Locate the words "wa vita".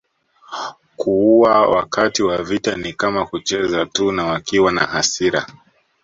2.23-2.75